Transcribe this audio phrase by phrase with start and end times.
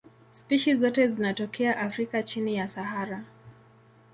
[0.33, 3.23] Spishi zote zinatokea Afrika chini ya Sahara.